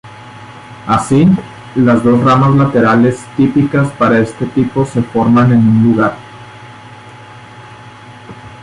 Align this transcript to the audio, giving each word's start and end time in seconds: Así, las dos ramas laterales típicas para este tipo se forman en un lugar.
Así, 0.87 1.27
las 1.75 2.03
dos 2.03 2.23
ramas 2.23 2.55
laterales 2.55 3.23
típicas 3.37 3.87
para 3.99 4.17
este 4.17 4.47
tipo 4.47 4.83
se 4.83 5.03
forman 5.03 5.51
en 5.51 5.59
un 5.59 5.83
lugar. 5.83 6.15